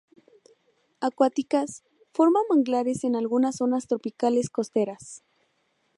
[0.99, 5.21] Acuáticas, forma manglares en algunas zonas tropicales costeras.